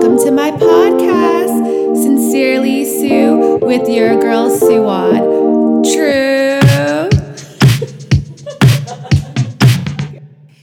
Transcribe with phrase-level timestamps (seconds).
[0.00, 1.94] welcome to my podcast.
[2.02, 5.20] Sincerely, Sue, with your girl Suad.
[5.92, 7.10] True.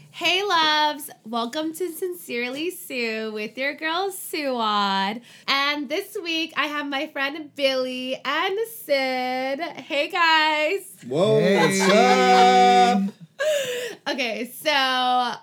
[0.11, 1.11] hey, loves.
[1.23, 5.21] Welcome to Sincerely Sue with your girl Suad.
[5.47, 9.59] And this week I have my friend Billy and Sid.
[9.59, 10.95] Hey, guys.
[11.07, 11.57] Whoa, Hey.
[11.59, 13.13] what's
[14.09, 14.13] up?
[14.15, 15.33] Okay, so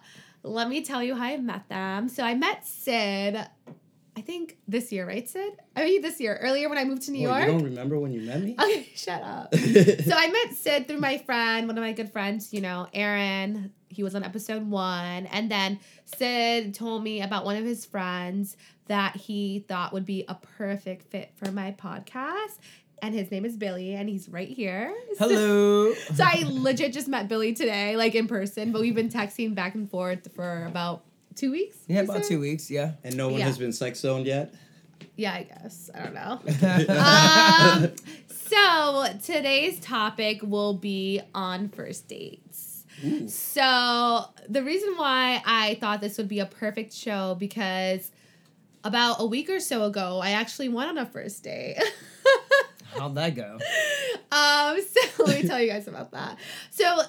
[0.42, 2.08] let me tell you how I met them.
[2.08, 3.38] So I met Sid,
[4.16, 5.54] I think this year, right, Sid?
[5.74, 7.46] I mean, this year, earlier when I moved to New Wait, York.
[7.46, 8.54] you don't remember when you met me?
[8.60, 9.54] Okay, shut up.
[9.54, 13.72] so I met Sid through my friend, one of my good friends, you know, Aaron.
[13.88, 15.26] He was on episode one.
[15.26, 15.80] And then
[16.16, 21.10] Sid told me about one of his friends that he thought would be a perfect
[21.10, 22.58] fit for my podcast.
[23.02, 24.94] And his name is Billy, and he's right here.
[25.18, 25.92] Hello.
[25.92, 29.74] so I legit just met Billy today, like in person, but we've been texting back
[29.74, 31.02] and forth for about
[31.36, 31.76] two weeks.
[31.86, 32.24] Yeah, about said?
[32.24, 32.70] two weeks.
[32.70, 32.92] Yeah.
[33.02, 33.46] and no one Yeah.
[33.46, 34.54] has been sex zoned yet?
[35.16, 35.90] Yeah, I guess.
[35.94, 37.88] I don't know.
[37.88, 37.92] um,
[38.28, 42.84] so today's topic will be on first dates.
[43.04, 43.28] Ooh.
[43.28, 48.10] So the reason why I thought this would be a perfect show because
[48.82, 51.76] about a week or so ago, I actually went on a first date.
[52.98, 53.58] How'd that go?
[54.30, 56.38] Um, so let me tell you guys about that.
[56.70, 57.00] So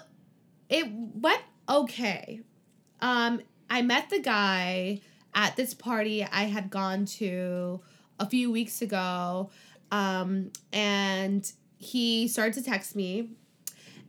[0.69, 2.41] it went okay.
[3.01, 5.01] Um, I met the guy
[5.33, 7.81] at this party I had gone to
[8.19, 9.49] a few weeks ago.
[9.91, 13.29] Um, and he started to text me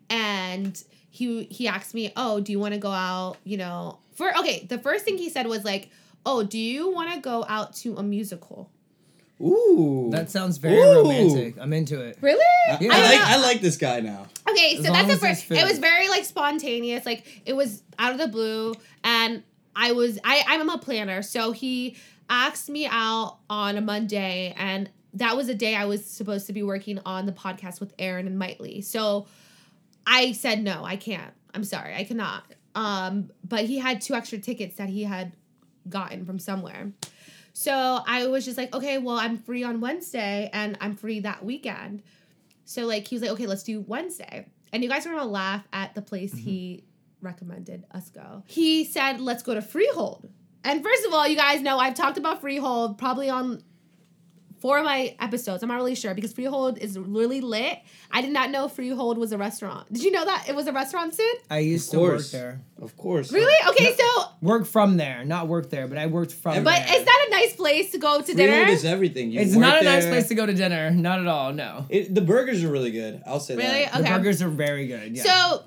[0.08, 4.36] and he he asked me, "Oh, do you want to go out, you know, for
[4.38, 5.90] okay, the first thing he said was like,
[6.24, 8.70] "Oh, do you want to go out to a musical?"
[9.40, 10.08] Ooh.
[10.12, 11.02] That sounds very Ooh.
[11.02, 11.56] romantic.
[11.60, 12.18] I'm into it.
[12.20, 12.44] Really?
[12.68, 12.92] I, Yeah.
[12.92, 13.24] I I like know.
[13.26, 14.26] I like this guy now.
[14.48, 15.50] Okay, As so long that's the first.
[15.50, 17.04] It was very like spontaneous.
[17.04, 19.42] Like it was out of the blue, and
[19.74, 21.96] I was I I'm a planner, so he
[22.30, 26.52] asked me out on a Monday, and that was a day I was supposed to
[26.52, 28.82] be working on the podcast with Aaron and Mitely.
[28.84, 29.26] So
[30.06, 31.32] I said no, I can't.
[31.54, 32.42] I'm sorry, I cannot.
[32.74, 35.32] Um, but he had two extra tickets that he had
[35.88, 36.92] gotten from somewhere.
[37.58, 37.72] So
[38.06, 42.02] I was just like, okay, well, I'm free on Wednesday and I'm free that weekend.
[42.66, 44.46] So like he was like, okay, let's do Wednesday.
[44.74, 46.44] And you guys are gonna laugh at the place mm-hmm.
[46.44, 46.84] he
[47.22, 48.42] recommended us go.
[48.46, 50.28] He said, let's go to Freehold.
[50.64, 53.62] And first of all, you guys know I've talked about Freehold probably on
[54.60, 55.62] four of my episodes.
[55.62, 57.78] I'm not really sure because Freehold is really lit.
[58.10, 59.92] I did not know Freehold was a restaurant.
[59.92, 61.36] Did you know that it was a restaurant, Sid?
[61.50, 62.60] I used to work there.
[62.80, 63.32] Of course.
[63.32, 63.54] Really?
[63.70, 66.62] Okay, so Work from there, not work there, but I worked from there.
[66.62, 66.98] but there.
[66.98, 68.70] is that a nice place to go to Freehold dinner?
[68.72, 69.30] is everything.
[69.30, 70.12] You it's work not a nice there.
[70.12, 70.90] place to go to dinner.
[70.90, 71.52] Not at all.
[71.52, 71.86] No.
[71.88, 73.22] It, the burgers are really good.
[73.26, 73.84] I'll say Really?
[73.84, 73.92] that.
[73.92, 74.16] The Okay.
[74.16, 75.16] burgers are very good.
[75.16, 75.22] Yeah.
[75.24, 75.64] So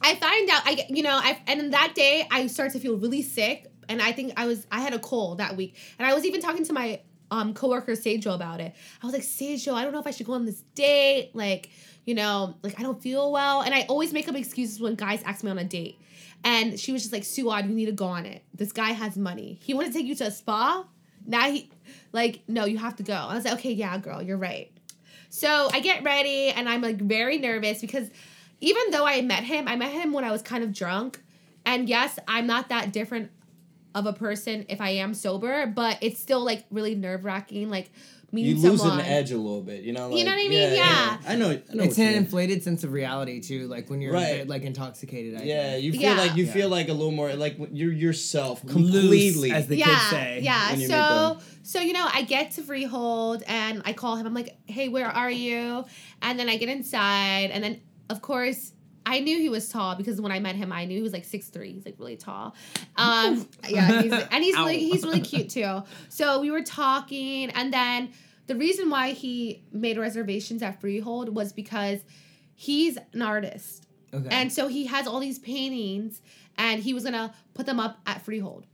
[0.00, 2.96] I find out I get- you know I and that day I start to feel
[2.96, 6.14] really sick and I think I was I had a cold that week and I
[6.14, 8.74] was even talking to my um coworker Seijo about it.
[9.02, 11.70] I was like Seijo, I don't know if I should go on this date like
[12.04, 15.22] you know like I don't feel well and I always make up excuses when guys
[15.24, 15.98] ask me on a date.
[16.44, 18.42] And she was just like, Suad, you need to go on it.
[18.52, 19.60] This guy has money.
[19.62, 20.84] He wanted to take you to a spa.
[21.26, 21.70] Now he,
[22.12, 23.14] like, no, you have to go.
[23.14, 24.70] I was like, okay, yeah, girl, you're right.
[25.30, 28.08] So I get ready and I'm like very nervous because
[28.60, 31.20] even though I met him, I met him when I was kind of drunk.
[31.64, 33.30] And yes, I'm not that different
[33.94, 37.70] of a person if I am sober, but it's still like really nerve wracking.
[37.70, 37.90] Like
[38.34, 39.00] You meeting lose someone.
[39.00, 39.82] an edge a little bit.
[39.82, 40.14] You know.
[40.16, 40.74] You know what I mean?
[40.74, 41.18] Yeah.
[41.28, 41.50] I know.
[41.50, 41.84] I know.
[41.84, 42.14] it's an mean.
[42.16, 44.38] inflated sense of reality too, like when you're Right.
[44.38, 45.38] bit, like intoxicated.
[45.38, 45.84] I Yeah, think.
[45.84, 46.14] you feel Yeah.
[46.16, 46.52] like you Yeah.
[46.52, 49.50] feel like a little more like you're yourself Loose, completely.
[49.52, 50.40] as the yeah, kids say.
[50.42, 50.70] Yeah.
[50.72, 54.26] when So so you know, I get to Freehold and I call him.
[54.26, 55.84] I'm like, "Hey, where are you?"
[56.22, 58.72] And then I get inside, and then of course.
[59.04, 61.24] I knew he was tall because when I met him, I knew he was like
[61.24, 61.72] six three.
[61.72, 62.54] He's like really tall.
[62.94, 65.82] Um, yeah, he's, and he's really he's really cute too.
[66.08, 68.12] So we were talking, and then
[68.46, 72.00] the reason why he made reservations at Freehold was because
[72.54, 73.86] he's an artist.
[74.12, 74.28] Okay.
[74.30, 76.20] And so he has all these paintings
[76.58, 78.66] and he was gonna put them up at Freehold.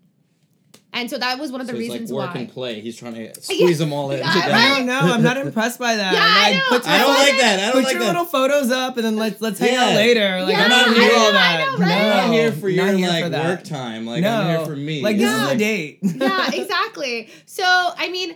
[0.91, 2.41] And so that was one of the so it's reasons like work why.
[2.41, 2.81] and play.
[2.81, 4.55] He's trying to squeeze them all in Yeah, together.
[4.55, 4.99] I don't know.
[5.01, 6.15] I'm not impressed by that.
[6.15, 6.79] Yeah, I'm I like, know.
[6.79, 7.59] Put I don't like that.
[7.59, 8.07] I don't put like your that.
[8.09, 10.41] little photos up and then let's let's hang out later.
[10.43, 11.59] Like Yeah, I'm not I here know, all I that.
[11.59, 11.89] know, right?
[11.89, 13.45] No, I'm not here for your not here like for that.
[13.45, 14.07] work time.
[14.07, 15.03] Like no, I'm here for me.
[15.03, 15.47] Like this Yeah.
[15.47, 15.99] is a date.
[16.03, 17.29] yeah, exactly.
[17.45, 18.35] So I mean,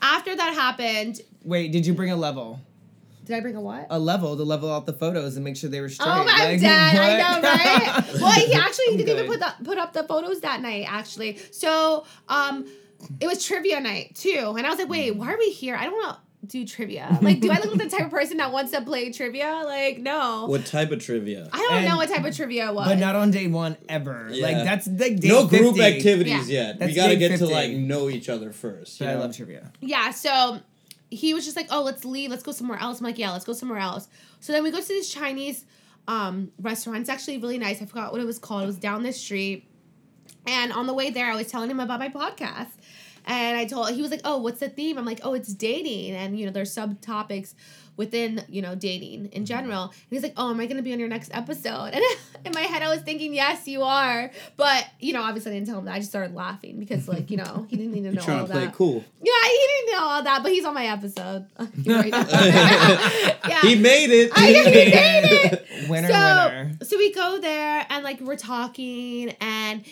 [0.00, 2.60] after that happened, Wait, did you bring a level?
[3.24, 3.86] Did I bring a what?
[3.90, 6.08] A level to level out the photos and make sure they were straight.
[6.08, 8.14] Oh my Like, dad, I know, right?
[8.20, 10.86] well, he actually I'm didn't even put the, put up the photos that night.
[10.88, 12.66] Actually, so um,
[13.20, 15.76] it was trivia night too, and I was like, wait, why are we here?
[15.76, 16.16] I don't know.
[16.46, 17.16] do trivia.
[17.22, 19.62] Like, do I look like the type of person that wants to play trivia?
[19.64, 20.46] Like, no.
[20.46, 21.48] What type of trivia?
[21.52, 22.88] I don't And- know what type of trivia it was.
[22.88, 24.28] But not on day one ever.
[24.30, 25.82] Like that's like day no group 50.
[25.84, 26.66] activities Yeah.
[26.66, 26.78] yet.
[26.80, 28.98] That's we gotta day get to like know each other first.
[29.00, 29.70] you But I love trivia.
[29.80, 30.58] yeah, so
[31.12, 32.30] he was just like, "Oh, let's leave.
[32.30, 34.08] Let's go somewhere else." I'm like, "Yeah, let's go somewhere else."
[34.40, 35.64] So then we go to this Chinese
[36.08, 37.00] um, restaurant.
[37.00, 37.82] It's actually really nice.
[37.82, 38.64] I forgot what it was called.
[38.64, 39.68] It was down the street.
[40.46, 42.72] And on the way there, I was telling him about my podcast.
[43.24, 46.14] And I told he was like, "Oh, what's the theme?" I'm like, "Oh, it's dating."
[46.16, 47.54] And you know, there's subtopics
[47.96, 49.44] within, you know, dating in mm-hmm.
[49.44, 49.84] general.
[49.84, 51.94] And he's like, "Oh, am I going to be on your next episode?"
[52.42, 55.54] And in my head I was thinking, "Yes, you are." But, you know, obviously I
[55.54, 55.94] didn't tell him that.
[55.94, 58.40] I just started laughing because like, you know, he didn't need to know You're trying
[58.40, 58.74] all to play that.
[58.74, 59.04] cool.
[59.22, 61.46] Yeah, he didn't know all that, but he's on my episode.
[61.76, 62.24] You already know.
[63.48, 63.60] yeah.
[63.62, 64.32] He made it.
[64.34, 65.66] I know he made it.
[65.88, 66.72] Winner, so, winner.
[66.82, 69.84] so we go there and like we're talking and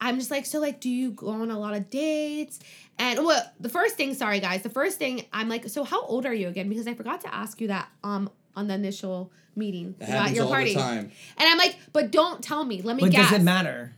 [0.00, 2.60] I'm just like, so like, do you go on a lot of dates?
[2.98, 6.24] And well, the first thing, sorry guys, the first thing I'm like, so how old
[6.26, 6.68] are you again?
[6.68, 10.44] Because I forgot to ask you that um on the initial meeting It at your
[10.44, 10.74] all party.
[10.74, 11.10] the time.
[11.36, 12.80] And I'm like, but don't tell me.
[12.82, 13.30] Let me But guess.
[13.30, 13.92] does it matter?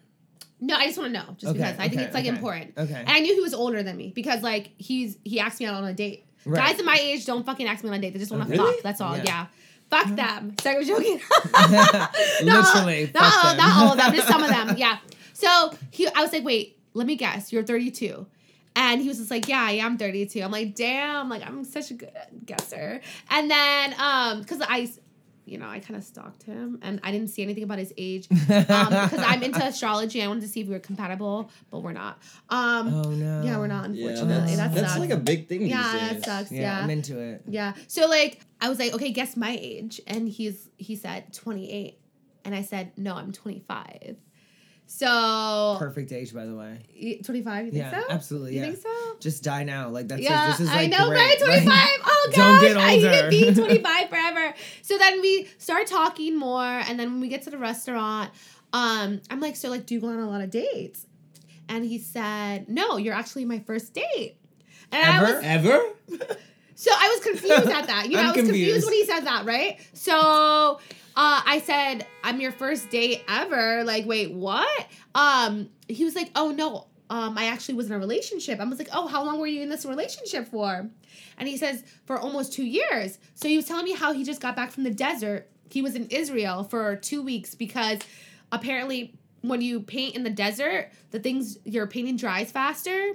[0.60, 2.72] No, I just want to know, just Okay, because I think it's like okay, important.
[2.76, 2.94] okay.
[2.94, 5.74] And I knew he was older than me because like he's he asked me out
[5.74, 6.24] on a date.
[6.44, 6.70] Right.
[6.70, 8.12] Guys in my age don't fucking ask me on a date.
[8.12, 8.72] They just want to Really?
[8.74, 8.82] fuck.
[8.82, 9.16] That's all.
[9.16, 9.22] Yeah.
[9.24, 9.46] Yeah.
[9.90, 10.54] Fuck them.
[10.60, 11.20] So I was joking.
[12.42, 13.56] Literally, Not, fuck all, them.
[13.58, 14.14] not all of them.
[14.14, 14.76] Just some of them.
[14.76, 14.98] Yeah.
[15.32, 17.52] So he, I was like, wait, let me guess.
[17.52, 18.26] You're 32.
[18.80, 20.40] And he was just like, yeah, I am 32.
[20.40, 22.10] I'm like, damn, like I'm such a good
[22.46, 23.00] guesser.
[23.28, 24.88] And then, um, because I,
[25.44, 28.28] you know, I kind of stalked him and I didn't see anything about his age.
[28.30, 30.22] Um, because I'm into astrology.
[30.22, 32.20] I wanted to see if we were compatible, but we're not.
[32.50, 33.42] Um, Oh no.
[33.42, 34.54] yeah, we're not, Yeah, unfortunately.
[34.56, 36.52] that's- that that's like a big thing yeah, that sucks.
[36.52, 36.80] Yeah, Yeah.
[36.82, 37.42] I'm into it.
[37.48, 37.72] Yeah.
[37.88, 40.00] So like I was like, okay, guess my age.
[40.06, 41.98] And he's he said 28.
[42.44, 44.16] And I said, no, I'm 25.
[44.90, 46.78] So Perfect age, by the way.
[47.22, 48.06] 25, you think Yeah, so?
[48.08, 48.54] absolutely.
[48.54, 48.66] You yeah.
[48.70, 49.16] think so?
[49.20, 49.90] Just die now.
[49.90, 51.18] Like that's yeah, just, this is like I know, great.
[51.18, 51.38] right?
[51.38, 51.66] 25.
[51.66, 54.54] Like, oh gosh, don't get I need to be 25 forever.
[54.80, 58.30] So then we start talking more, and then when we get to the restaurant,
[58.72, 61.06] um, I'm like, so like, do you go on a lot of dates?
[61.68, 64.36] And he said, no, you're actually my first date.
[64.90, 65.34] And I Ever?
[65.36, 66.36] was Ever?
[66.78, 68.08] so I was confused at that.
[68.08, 68.54] You know, I was confused.
[68.54, 68.86] confused.
[68.86, 69.80] when he said that, right?
[69.94, 70.78] So
[71.16, 73.82] uh, I said, I'm your first date ever.
[73.82, 74.86] Like, wait, what?
[75.12, 78.60] Um, he was like, oh no, um, I actually was in a relationship.
[78.60, 80.88] I was like, oh, how long were you in this relationship for?
[81.36, 83.18] And he says, for almost two years.
[83.34, 85.50] So he was telling me how he just got back from the desert.
[85.68, 87.98] He was in Israel for two weeks because
[88.52, 93.14] apparently when you paint in the desert, the things your painting dries faster.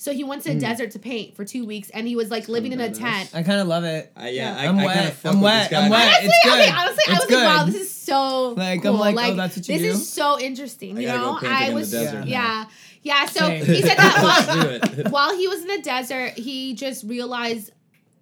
[0.00, 0.60] So he went to the mm.
[0.60, 2.98] desert to paint for two weeks, and he was like living in a badass.
[2.98, 3.30] tent.
[3.34, 4.12] I kind of love it.
[4.16, 4.96] I, yeah, I, I'm I wet.
[4.96, 5.70] kind fuck I'm with wet.
[5.70, 5.84] this guy.
[5.84, 6.02] I'm wet.
[6.06, 6.74] Honestly, It's okay, good.
[6.74, 8.92] honestly, I It's was like, wow, this is so Like, I'm cool.
[8.94, 9.88] like, oh, that's what you this do?
[9.90, 10.96] is so interesting.
[10.96, 12.68] I You gotta go know, painting I in the was, desert yeah, now.
[13.02, 13.26] yeah.
[13.26, 13.64] So Same.
[13.66, 15.08] he said Let's that do while, it.
[15.10, 17.72] while he was in the desert, he just realized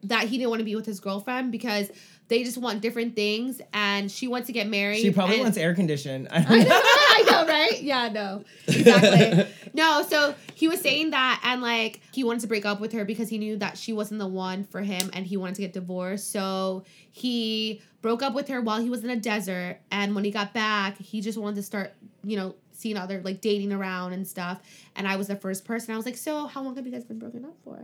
[0.05, 1.91] that he didn't want to be with his girlfriend because
[2.29, 5.01] they just want different things, and she wants to get married.
[5.01, 6.29] She probably and- wants air conditioned.
[6.31, 6.81] I I know.
[6.83, 7.83] I know, right?
[7.83, 9.47] Yeah, no, exactly.
[9.75, 13.05] no, so he was saying that, and like he wanted to break up with her
[13.05, 15.73] because he knew that she wasn't the one for him, and he wanted to get
[15.73, 16.31] divorced.
[16.33, 20.31] So he broke up with her while he was in a desert, and when he
[20.31, 21.93] got back, he just wanted to start,
[22.25, 24.61] you know, seeing other like dating around and stuff.
[24.97, 25.95] And I was the first person.
[25.95, 27.81] I was like, so how long have you guys been broken up for?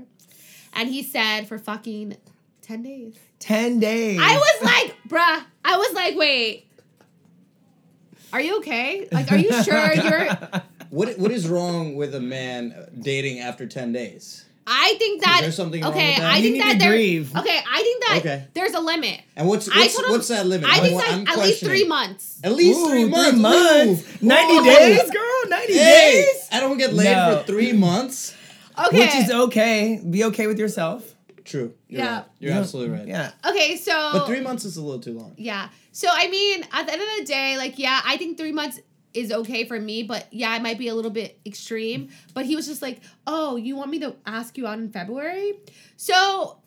[0.74, 2.16] And he said for fucking
[2.62, 3.16] ten days.
[3.38, 4.18] Ten days.
[4.22, 6.66] I was like, bruh, I was like, wait.
[8.32, 9.08] Are you okay?
[9.12, 10.28] Like, are you sure you're?
[10.90, 14.44] What what is wrong with a man dating after ten days?
[14.64, 15.40] I think that.
[15.42, 16.32] there something wrong okay, with that?
[16.34, 16.90] I You think need that to there.
[16.92, 17.36] grieve.
[17.36, 18.44] Okay, I think that Okay.
[18.54, 19.20] there's a limit.
[19.34, 20.68] And what's what's, him- what's that limit?
[20.70, 22.38] I I'm- think like I'm at least three months.
[22.44, 23.38] At least Ooh, three months.
[23.38, 24.22] months.
[24.22, 24.26] Ooh.
[24.26, 24.64] 90 Ooh.
[24.64, 25.48] days, girl.
[25.48, 25.78] 90 Hey,
[26.32, 26.48] days.
[26.52, 27.38] I don't get laid No.
[27.40, 28.36] for three months.
[28.86, 28.98] Okay.
[29.00, 30.00] Which is okay.
[30.08, 31.12] Be okay with yourself.
[31.44, 31.74] True.
[31.88, 32.16] You're Yeah.
[32.16, 32.24] right.
[32.38, 32.60] You're You know?
[32.62, 33.08] absolutely right.
[33.08, 33.32] Yeah.
[33.48, 33.92] okay, so.
[34.12, 35.34] But three months is a little too long.
[35.36, 35.68] Yeah.
[35.92, 38.80] So I mean, at the end of the day, like, yeah, I think three months
[39.14, 42.08] is okay for me, but yeah, it might be a little bit extreme.
[42.32, 45.52] But he was just like, "Oh, you want me to ask you out in February?"
[45.96, 46.58] So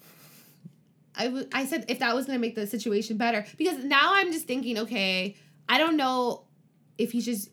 [1.16, 4.32] I w- I said if that was gonna make the situation better because now I'm
[4.32, 5.36] just thinking, okay,
[5.70, 6.44] I don't know
[6.98, 7.50] if he's just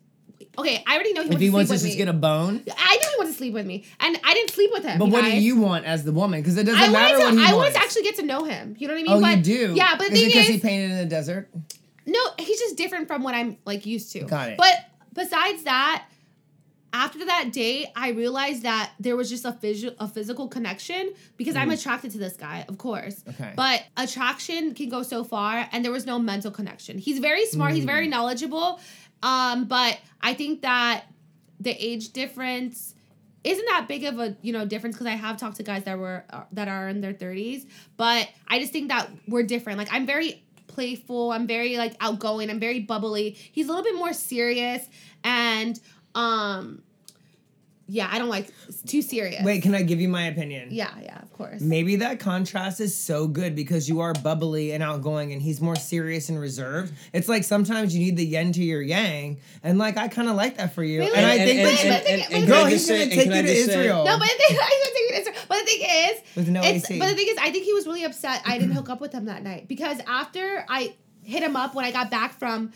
[0.58, 0.82] okay.
[0.86, 1.96] I already know he If wants he to wants to with just me.
[1.96, 2.62] get a bone.
[2.76, 4.98] I knew he wanted to sleep with me, and I didn't sleep with him.
[4.98, 6.40] But what do you want as the woman?
[6.40, 7.36] Because it doesn't I matter wanted what to.
[7.36, 7.56] he I wants.
[7.56, 8.76] wanted to actually get to know him.
[8.78, 9.12] You know what I mean?
[9.12, 9.74] Oh, but, you do.
[9.74, 11.48] Yeah, but the is thing it because is, he painted in the desert?
[12.06, 14.20] no, he's just different from what I'm like used to.
[14.24, 14.58] Got it.
[14.58, 14.74] But
[15.14, 16.06] besides that,
[16.94, 19.56] after that date, I realized that there was just a
[19.98, 23.22] a physical connection because I'm attracted to this guy, of course.
[23.22, 23.28] Mm.
[23.30, 23.52] Okay.
[23.56, 26.98] But attraction can go so far, and there was no mental connection.
[26.98, 27.72] He's very smart.
[27.72, 27.86] He's Mm.
[27.86, 28.78] very knowledgeable.
[29.22, 31.04] Um, but I think that
[31.60, 32.94] the age difference
[33.44, 35.98] isn't that big of a you know difference because I have talked to guys that
[35.98, 39.78] were uh, that are in their thirties, but I just think that we're different.
[39.78, 41.32] Like I'm very playful.
[41.32, 42.50] I'm very like outgoing.
[42.50, 43.30] I'm very bubbly.
[43.52, 44.88] He's a little bit more serious
[45.24, 45.78] and
[46.14, 46.82] um,
[47.86, 49.44] yeah, I don't like it's too serious.
[49.44, 50.68] Wait, can I give you my opinion?
[50.70, 51.60] Yeah, yeah, of course.
[51.60, 55.76] Maybe that contrast is so good because you are bubbly and outgoing and he's more
[55.76, 56.92] serious and reserved.
[57.12, 59.40] It's like sometimes you need the yen to your yang.
[59.62, 61.00] And like I kind of like that for you.
[61.00, 61.16] Really?
[61.16, 62.90] And I think and- that and- you- and- and- and Girl, can I he's just
[63.00, 64.04] gonna take you to say- Israel.
[64.04, 66.84] No, but the thing, I was thinking it's- but the thing is, With no it's,
[66.90, 66.98] AC.
[66.98, 69.12] but the thing is, I think he was really upset I didn't hook up with
[69.12, 72.72] him that night because after I hit him up when I got back from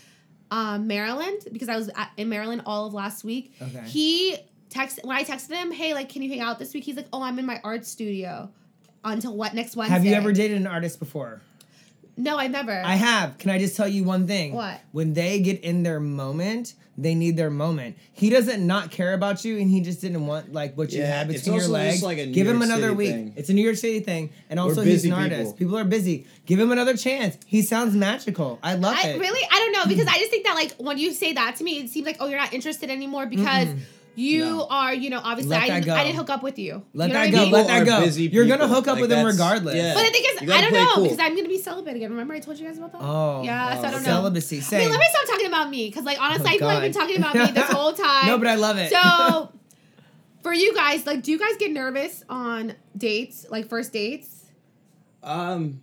[0.49, 3.53] um, Maryland because I was at, in Maryland all of last week.
[3.61, 3.83] Okay.
[3.87, 4.37] He
[4.69, 7.07] texted when I texted him, "Hey, like, can you hang out this week?" He's like,
[7.13, 8.49] "Oh, I'm in my art studio
[9.03, 11.41] until what next Wednesday." Have you ever dated an artist before?
[12.19, 12.71] No, I've never.
[12.71, 13.37] I have.
[13.37, 14.53] Can I just tell you one thing?
[14.53, 14.81] What?
[14.91, 17.95] When they get in their moment, they need their moment.
[18.11, 21.15] He doesn't not care about you, and he just didn't want like what you Yeah,
[21.19, 22.03] had it's between your also just legs.
[22.03, 23.09] like a New Give him another City week.
[23.11, 23.33] thing.
[23.35, 25.23] It's a New York City thing, and also he's an people.
[25.23, 25.57] artist.
[25.57, 26.25] People are busy.
[26.47, 27.37] Give him another chance.
[27.45, 28.57] He sounds magical.
[28.63, 29.19] I love I it.
[29.19, 31.63] really, I don't know because I just think that like when you say that to
[31.63, 33.67] me, it seems like oh you're not interested anymore because
[34.17, 34.67] you No.
[34.69, 35.89] are you know obviously I didn't.
[35.91, 36.83] I didn't hook up with you.
[36.93, 37.37] Let you know that go.
[37.37, 37.51] I mean?
[37.53, 37.99] Let that go.
[38.03, 39.75] busy You're gonna hook up Like, with him regardless.
[39.75, 39.93] yeah.
[39.93, 41.03] But the thing is, I don't play know cool.
[41.03, 42.09] because I'm gonna be celibate again.
[42.09, 43.01] Remember I told you guys about that?
[43.01, 43.75] Oh, yeah.
[43.79, 44.09] so I don't know.
[44.09, 44.57] celibacy.
[44.57, 44.89] Wait, Same.
[44.89, 46.91] let me stop talking about me because like honestly, Oh, I feel like I've been
[46.93, 48.25] talking about me this whole time.
[48.27, 48.91] no, but I love it.
[48.91, 49.51] So,
[50.43, 54.45] for you guys, like, do you guys get nervous on dates, like first dates?
[55.23, 55.81] Um,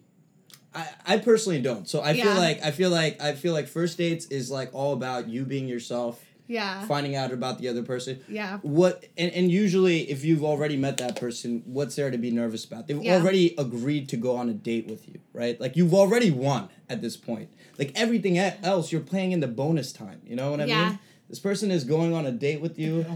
[0.75, 1.89] I, I personally don't.
[1.89, 2.25] So I Yeah.
[2.25, 5.45] feel like I feel like I feel like first dates is like all about you
[5.45, 6.87] being yourself, Yeah.
[6.87, 8.21] finding out about the other person.
[8.29, 8.59] Yeah.
[8.63, 12.65] What and, and usually if you've already met that person, what's there to be nervous
[12.65, 12.87] about?
[12.87, 13.17] They've Yeah.
[13.17, 15.59] already agreed to go on a date with you, right?
[15.61, 17.49] Like you've already won at this point.
[17.79, 20.21] Like everything else, you're playing in the bonus time.
[20.27, 20.89] You know what I Yeah.
[20.91, 20.99] mean?
[21.31, 23.07] This person is going on a date with you.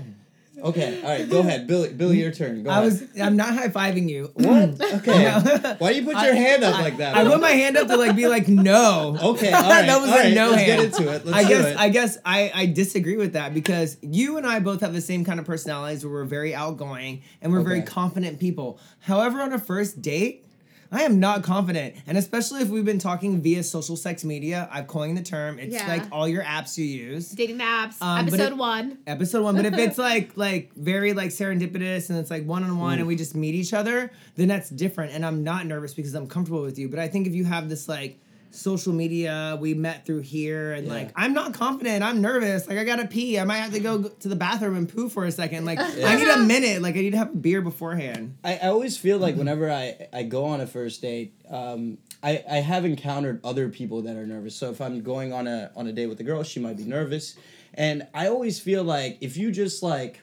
[0.62, 1.92] Okay, all right, go ahead, Billy.
[1.92, 2.62] Billy, your turn.
[2.64, 2.84] Go I ahead.
[2.84, 3.20] was.
[3.20, 4.26] I'm not high fiving you.
[4.36, 4.80] Hmm, what?
[4.94, 5.22] Okay.
[5.62, 5.76] No.
[5.78, 7.16] Why do you put your I- hand up I- like that?
[7.16, 9.16] I put my hand up to like be like no.
[9.22, 10.80] Okay, all right, that was all a right, no let's hand.
[10.92, 11.24] get into it.
[11.26, 11.76] Let's I do guess it.
[11.78, 15.24] I guess I I disagree with that because you and I both have the same
[15.24, 18.80] kind of personalities where we're very outgoing and we're very confident people.
[19.00, 20.44] However, on a first date.
[20.90, 24.86] I am not confident, and especially if we've been talking via social sex media, I've
[24.86, 25.58] coined the term.
[25.58, 25.86] It's Yeah.
[25.86, 27.28] like all your apps you use.
[27.28, 28.98] Dating apps, Um, episode it- one.
[29.06, 29.56] episode one.
[29.56, 33.06] But if it's like like very like serendipitous and it's like one on one and
[33.06, 35.12] we just meet each other, then that's different.
[35.12, 36.88] And I'm not nervous because I'm comfortable with you.
[36.88, 38.18] But I think if you have this like
[38.50, 40.92] social media, we met through here, and Yeah.
[40.92, 42.02] like I'm not confident.
[42.02, 42.66] I'm nervous.
[42.68, 43.38] Like I gotta pee.
[43.38, 45.64] I might have to go to the bathroom and poo for a second.
[45.64, 46.82] Like I need a minute.
[46.82, 48.36] Like I need to have a beer beforehand.
[48.44, 52.42] I, I always feel like whenever I, I go on a first date, um, I,
[52.50, 54.56] I have encountered other people that are nervous.
[54.56, 56.84] So if I'm going on a on a date with a girl, she might be
[56.84, 57.36] nervous.
[57.74, 60.20] And I always feel like if you just like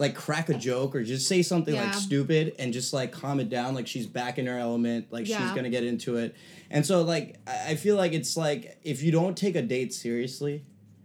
[0.00, 1.84] like crack a joke or just say something Yeah.
[1.84, 5.26] like stupid and just like calm it down, like she's back in her element, like
[5.26, 6.34] she's gonna get into it.
[6.70, 10.64] And so like I feel like it's like if you don't take a date seriously,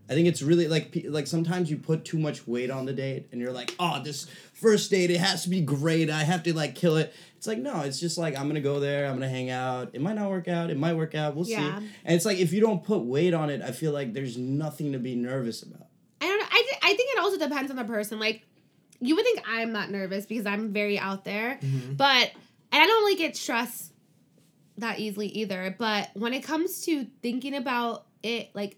[0.09, 3.27] I think it's really like like sometimes you put too much weight on the date
[3.31, 6.09] and you're like, oh, this first date it has to be great.
[6.09, 7.13] I have to like kill it.
[7.37, 9.07] It's like no, it's just like I'm gonna go there.
[9.07, 9.89] I'm gonna hang out.
[9.93, 10.69] It might not work out.
[10.69, 11.35] It might work out.
[11.35, 11.79] We'll Yeah.
[11.79, 11.85] see.
[12.05, 14.93] And it's like if you don't put weight on it, I feel like there's nothing
[14.93, 15.87] to be nervous about.
[16.21, 16.45] I don't know.
[16.49, 18.19] I, thi- I think it also depends on the person.
[18.19, 18.43] Like,
[18.99, 21.93] you would think I'm not nervous because I'm very out there, Mm-hmm.
[21.95, 22.31] but
[22.71, 23.93] and I don't really get stressed
[24.77, 25.73] that easily either.
[25.77, 28.77] But when it comes to thinking about it, like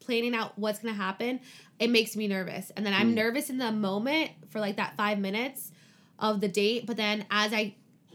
[0.00, 1.40] planning out what's gonna happen,
[1.80, 2.70] it makes me nervous.
[2.76, 3.14] And then I'm Mm.
[3.14, 5.72] nervous in the moment for like that five minutes
[6.18, 6.86] of the date.
[6.86, 7.74] But then as I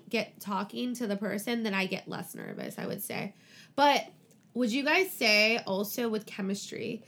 [0.09, 3.33] get talking to the person, then I get less nervous, I would say.
[3.75, 4.05] But
[4.53, 7.03] would you guys say also with chemistry,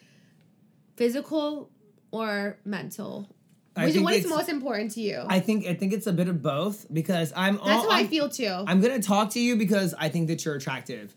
[0.96, 1.70] physical
[2.12, 3.30] or mental?
[3.76, 5.24] I Which, think what is most important to you?
[5.28, 7.98] I think I think it's a bit of both because I'm all, That's how I
[8.00, 8.64] I'm- feel too.
[8.68, 11.16] I'm gonna talk to you because I think that you're attractive.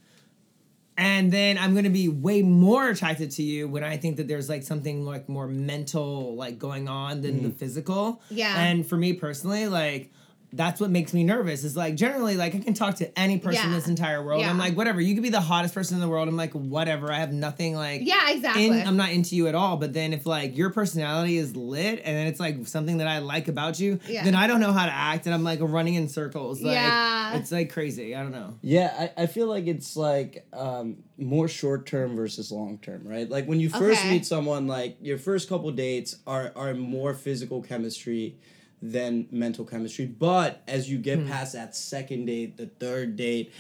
[0.99, 4.49] And then I'm gonna be way more attracted to you when I think that there's
[4.49, 7.57] like something like more mental like going on than the mm.
[7.57, 8.23] physical.
[8.31, 8.59] Yeah.
[8.59, 10.11] And for me personally, like
[10.53, 11.65] that's what makes me nervous.
[11.65, 14.43] Is like generally like I can talk to any person in this entire world.
[14.45, 16.29] I'm like, whatever, you could be the hottest person in the world.
[16.29, 17.13] I'm like, whatever.
[17.13, 18.67] I have nothing like yeah, exactly.
[18.67, 19.77] in, I'm not into you at all.
[19.77, 23.19] But then if like your personality is lit and then it's like something that I
[23.19, 24.25] like about you, Yeah.
[24.25, 26.63] then I don't know how to act and I'm like running in circles.
[26.63, 27.37] Like Yeah.
[27.37, 28.15] it's like crazy.
[28.15, 28.55] I don't know.
[28.63, 33.29] Yeah, I, I feel like it's like um, more short term versus long term, right?
[33.29, 34.11] Like when you first Okay.
[34.13, 38.37] meet someone, like your first couple dates are are more physical chemistry
[38.83, 40.07] than mental chemistry.
[40.07, 43.53] But as you get past that second date, the third date,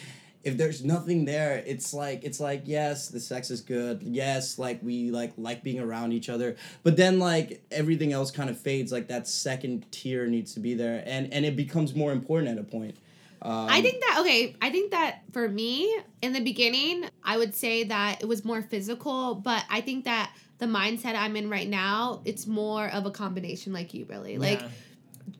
[0.44, 4.02] if there's nothing there, it's like it's like yes, the sex is good.
[4.02, 6.54] Yes, like we like like being around each other.
[6.84, 8.92] But then like everything else kind of fades.
[8.92, 12.58] Like that second tier needs to be there, and and it becomes more important at
[12.58, 12.96] a point.
[13.42, 14.54] Um, I think that okay.
[14.62, 18.62] I think that for me in the beginning, I would say that it was more
[18.62, 23.10] physical, but I think that the mindset I'm in right now, it's more of a
[23.10, 24.38] combination, like you, Billy.
[24.38, 24.68] Like Yeah.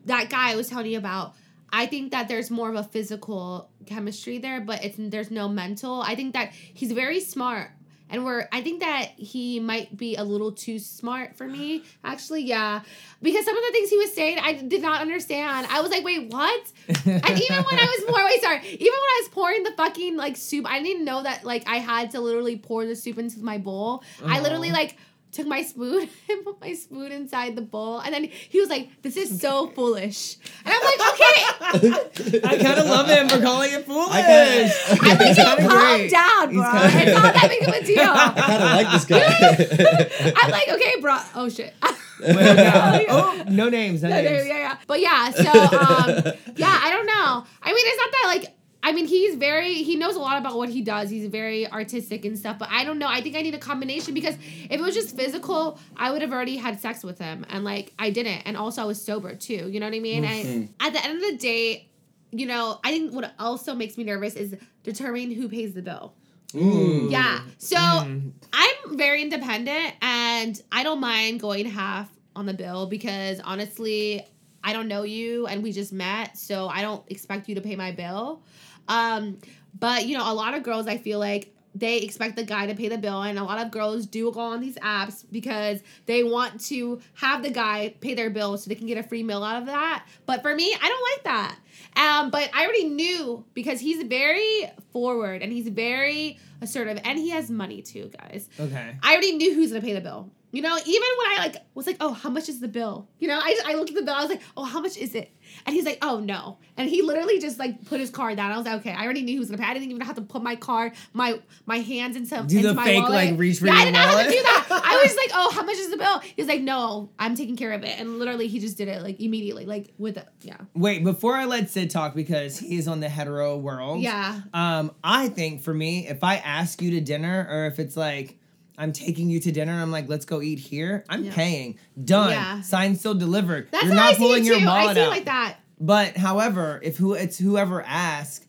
[0.07, 1.33] That guy I was telling you about.
[1.71, 6.01] I think that there's more of a physical chemistry there, but it's there's no mental.
[6.01, 7.71] I think that he's very smart.
[8.09, 11.83] And we're I think that he might be a little too smart for me.
[12.05, 12.81] Actually, yeah.
[13.21, 15.67] Because some of the things he was saying I did not understand.
[15.69, 16.71] I was like, wait, what?
[16.87, 20.15] and even when I was pouring wait, sorry, even when I was pouring the fucking
[20.15, 23.39] like soup, I didn't know that like I had to literally pour the soup into
[23.39, 24.03] my bowl.
[24.25, 24.95] I literally like
[25.37, 27.99] took my spoon and put my spoon inside the bowl.
[27.99, 30.37] And then he was like, This is so foolish.
[30.65, 32.39] And I'm like, okay.
[32.43, 34.09] I kind of love him for calling it foolish.
[34.11, 36.11] I kinda- I'm like, He's yo, calm great.
[36.11, 36.71] down, bro.
[36.71, 38.03] kinda- It's not that big of a deal.
[38.03, 40.33] I kind of like this guy.
[40.41, 41.17] I'm like, okay, bro.
[41.35, 41.73] Oh shit.
[42.19, 43.05] Well, no.
[43.09, 44.01] Oh, no names.
[44.01, 44.47] No Yeah, names.
[44.47, 44.77] yeah, yeah.
[44.87, 47.45] But yeah, so um, yeah, I don't know.
[47.61, 48.56] I mean, it's not that like.
[48.87, 49.73] I mean, he's very.
[49.83, 51.09] He knows a lot about what he does.
[51.09, 52.57] He's very artistic and stuff.
[52.57, 53.07] But I don't know.
[53.09, 56.31] I think I need a combination because if it was just physical, I would have
[56.31, 58.43] already had sex with him, and like I didn't.
[58.45, 59.69] And also, I was sober too.
[59.69, 60.23] You know what I mean?
[60.23, 61.89] And at the end of the day,
[62.31, 66.13] you know, I think what also makes me nervous is determining who pays the bill.
[66.55, 67.09] Ooh.
[67.11, 67.41] Yeah.
[67.57, 68.31] So Mm.
[68.53, 74.25] I'm very independent and I don't mind going half on the bill because honestly,
[74.63, 77.75] I don't know you and we just met, so I don't expect you to pay
[77.75, 78.41] my bill.
[78.87, 79.39] Um,
[79.77, 82.73] but you know, a lot of girls I feel like they expect the guy to
[82.73, 86.23] pay the bill and a lot of girls do go on these apps because they
[86.23, 89.43] want to have the guy pay their bill so they can get a free meal
[89.43, 90.05] out of that.
[90.25, 91.59] But for me, I don't like that.
[91.95, 97.29] Um, but I already knew because he's very forward and he's very assertive and he
[97.29, 98.49] has money too, guys.
[98.59, 98.95] Okay.
[99.03, 100.31] I already knew who's gonna pay the bill.
[100.51, 103.09] You know, even when I like was like, oh, how much is the bill?
[103.19, 104.13] You know, I, I looked at the bill.
[104.13, 105.31] I was like, oh, how much is it?
[105.65, 106.57] And he's like, oh no.
[106.77, 108.51] And he literally just like put his card down.
[108.51, 109.69] I was like, okay, I already knew he was gonna pay.
[109.69, 112.73] I didn't even have to put my card, my my hands into, Do into the
[112.73, 113.13] my fake, wallet.
[113.31, 114.67] like, reach for yeah, I didn't have to do that.
[114.69, 116.19] I was like, oh, how much is the bill?
[116.35, 117.99] He's like, no, I'm taking care of it.
[117.99, 120.27] And literally, he just did it like immediately, like with it.
[120.41, 120.57] Yeah.
[120.73, 123.99] Wait, before I let Sid talk because he's on the hetero world.
[124.01, 124.41] Yeah.
[124.53, 128.39] Um, I think for me, if I ask you to dinner or if it's like
[128.77, 131.33] I'm taking you to dinner I'm like, let's go eat here, I'm Yeah.
[131.33, 131.79] paying.
[132.03, 132.31] Done.
[132.31, 132.61] Yeah.
[132.61, 133.69] Signed, still delivered.
[133.71, 134.65] That's You're not I pulling it your too.
[134.67, 135.09] I wallet see out.
[135.09, 135.55] like that.
[135.79, 138.45] But however, if who it's whoever asks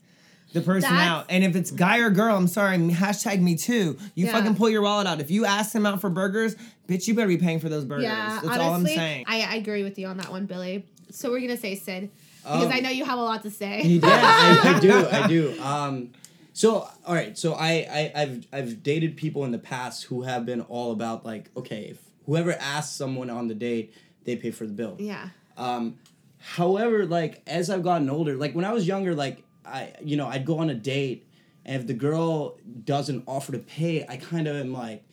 [0.53, 3.97] the person That's- out, and if it's guy or girl, I'm sorry, hashtag me too.
[4.15, 4.31] You Yeah.
[4.31, 5.19] fucking pull your wallet out.
[5.21, 6.55] If you ask them out for burgers,
[6.87, 8.03] bitch, you better be paying for those burgers.
[8.05, 9.25] Yeah, That's honestly, all I'm saying.
[9.27, 10.85] I, I agree with you on that one, Billy.
[11.11, 12.09] So we're gonna say Sid
[12.43, 13.81] because Um, I know you have a lot to say.
[13.83, 14.07] You do.
[14.07, 14.21] yeah,
[14.63, 15.07] I, I do.
[15.07, 15.61] I do.
[15.61, 16.09] Um,
[16.53, 17.37] so all right.
[17.37, 21.25] So I, I I've I've dated people in the past who have been all about
[21.25, 23.93] like okay, if whoever asks someone on the date,
[24.25, 24.95] they pay for the bill.
[24.99, 25.29] yeah.
[25.57, 25.97] Um,
[26.39, 30.27] however, like as I've gotten older, like when I was younger, like I you know
[30.27, 31.27] I'd go on a date,
[31.65, 35.03] and if the girl doesn't offer to pay, I kind of am like.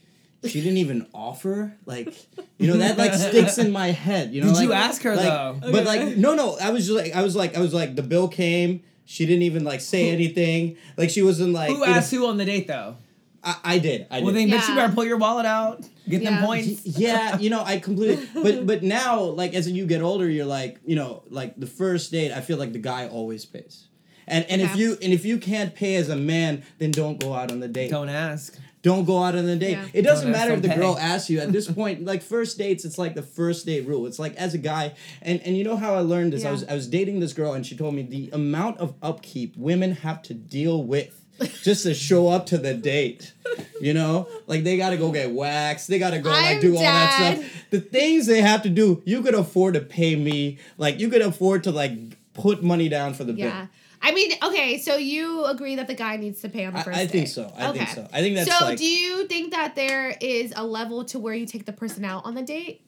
[0.45, 2.15] She didn't even offer, like
[2.59, 4.33] you know that like sticks in my head.
[4.33, 5.73] You know, Did you ask her, like- though?
[5.73, 8.03] But like no, no, I was just like I was like I was like the
[8.03, 8.83] bill came.
[9.07, 10.77] She didn't even like say anything.
[10.99, 12.97] Like she wasn't like Who you know- asked who on the date though?
[13.43, 14.09] I, I did.
[14.11, 14.25] I did.
[14.25, 15.85] Well, then, bitch, you better pull your wallet out.
[16.09, 16.85] Get them points.
[16.85, 18.29] yeah, you know, I completely.
[18.35, 22.11] But but now, like as you get older, you're like, you know, like the first
[22.11, 22.33] date.
[22.33, 23.87] I feel like the guy always pays.
[24.27, 27.33] And and if you and if you can't pay as a man, then don't go
[27.35, 27.91] out on the date.
[27.91, 28.59] Don't ask.
[28.87, 29.73] Don't go out on the date.
[29.73, 29.87] Yeah.
[29.93, 31.41] It doesn't Don't matter if the don't girl asks you.
[31.41, 34.07] At this point, like first dates, it's like the first date rule.
[34.07, 36.45] It's like as a guy, and and you know how I learned this.
[36.45, 39.57] I was I was dating this girl, and she told me the amount of upkeep
[39.57, 41.21] women have to deal with
[41.65, 43.33] just to show up to the date.
[43.81, 45.89] You know, like they gotta go get waxed.
[45.89, 47.67] They gotta go like I'm do all that stuff.
[47.71, 50.59] The things they have to do, you could afford to pay me.
[50.79, 51.93] Like you could afford to like
[52.35, 53.69] put money down for the bill.
[54.07, 54.13] Yeah.
[54.13, 56.83] I mean, okay, so you agree that the guy needs to pay on the I,
[56.83, 57.33] first I think date.
[57.33, 57.53] so.
[57.57, 58.09] I think so.
[58.13, 58.79] I think that's so like.
[58.79, 62.25] do you think that there is a level to where you take the person out
[62.25, 62.83] on the date?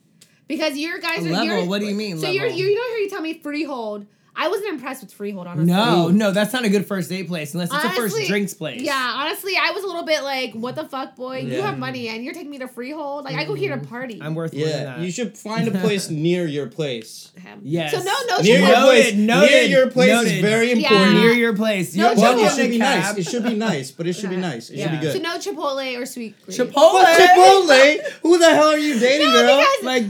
[0.47, 1.45] Because your guys are level?
[1.45, 2.59] you're- What do you mean, So you're level?
[2.59, 4.07] you know how you tell me freehold.
[4.41, 5.67] I wasn't impressed with freehold, honestly.
[5.73, 8.81] No, no, that's not a good first date place unless it's a first drinks place.
[8.83, 11.39] Yeah, honestly, I was a little bit like, "What the fuck, boy?
[11.41, 13.25] You have money and you're taking me to freehold.
[13.25, 13.89] Like, I go here to mm-hmm.
[13.91, 15.01] party." I'm worth more than yeah, that.
[15.01, 17.33] you should find a place near your place.
[17.37, 17.61] him.
[17.65, 17.93] Yes.
[17.93, 18.75] So no, no, Near your Chipotle.
[18.79, 19.15] Noted, place.
[19.17, 20.43] noted, near your place is noted.
[20.43, 20.77] very Yeah.
[20.77, 21.15] important.
[21.21, 21.97] near your place.
[21.97, 23.03] You No, don't But jump it in should the be cab.
[23.17, 23.19] nice.
[23.27, 24.41] It should be nice, but it should be Yeah.
[24.43, 24.71] nice.
[24.71, 24.85] It Yeah.
[24.85, 25.13] should be good.
[25.15, 26.35] So no Chipotle or sweet.
[26.45, 26.59] green.
[26.59, 26.75] Chipotle.
[26.95, 28.01] What Chipotle?
[28.23, 29.59] Who the hell are you dating, No, girl?
[29.81, 30.05] because Like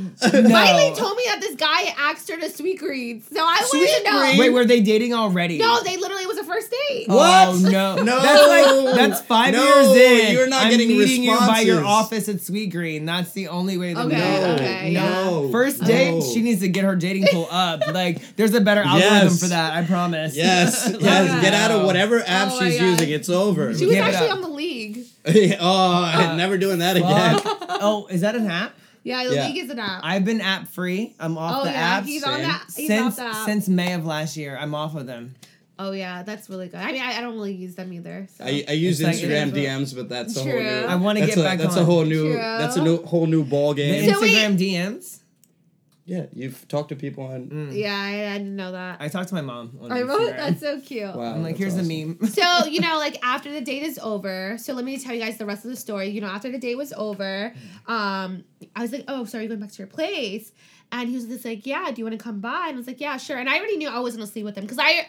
[0.48, 0.94] Miley no.
[0.96, 4.10] told me that this guy asked her to sweet greens, so I Sweet wanted to
[4.12, 4.38] know screen.
[4.38, 5.58] Wait, were they dating already?
[5.58, 7.06] No, they literally it was a first date.
[7.08, 7.48] Oh, what?
[7.48, 8.20] Oh no, No.
[8.20, 9.96] That's like that's five No, years
[10.28, 10.32] in.
[10.34, 13.04] you're not I'm getting meeting you by your office at Sweet Green.
[13.04, 14.54] That's the only way that we Okay, do it.
[14.60, 15.50] okay, no, yeah.
[15.52, 16.20] First date, no.
[16.20, 17.86] she needs to get her dating pool up.
[17.92, 19.40] Like, there's a better algorithm Yes.
[19.40, 19.72] for that.
[19.74, 20.36] I promise.
[20.36, 21.42] Yes, Like, yes.
[21.42, 23.10] Get out of whatever app Oh she's using.
[23.10, 23.74] It's over.
[23.76, 25.04] She was Give actually on the league.
[25.26, 27.38] oh, I'm uh, never doing that again.
[27.40, 27.58] Fuck.
[27.82, 28.74] oh, is that an app?
[29.08, 29.46] Yeah, the Yeah.
[29.48, 30.00] league is an app.
[30.04, 31.14] I've been app free.
[31.18, 32.70] I'm off oh the yeah, app he's on that.
[32.70, 33.44] Since the app.
[33.46, 34.56] since May of last year.
[34.60, 35.34] I'm off of them.
[35.78, 36.80] oh yeah, that's really good.
[36.80, 38.26] I mean, I, I don't really use them either.
[38.36, 38.44] So.
[38.44, 40.62] I, I use It's Instagram it is DMs, but that's a whole True.
[40.62, 40.86] new.
[40.86, 41.82] I wanna get a, back That's on.
[41.82, 42.28] a whole new.
[42.32, 42.36] True.
[42.36, 44.12] That's a new whole new ball The game.
[44.12, 45.18] So wait- Instagram DMs.
[46.08, 47.48] Yeah, you've talked to people on.
[47.48, 47.76] Mm.
[47.76, 48.96] yeah, I, I didn't know that.
[48.98, 49.78] I talked to my mom.
[49.82, 50.36] On I wrote Instagram.
[50.36, 51.14] that's so cute.
[51.14, 51.90] Wow, I'm like, here's awesome.
[51.90, 52.26] a meme.
[52.28, 55.36] So, you know, like after the date is over, so let me tell you guys
[55.36, 56.08] the rest of the story.
[56.08, 57.52] You know, after the date was over,
[57.86, 58.42] um,
[58.74, 60.50] I was like, Oh, sorry, you're going back to your place.
[60.90, 62.68] And he was just like, Yeah, do you want to come by?
[62.68, 63.36] And I was like, Yeah, sure.
[63.36, 65.08] And I already knew I wasn't gonna sleep with him because I